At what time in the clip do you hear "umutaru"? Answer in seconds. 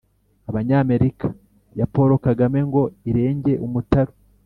3.65-4.13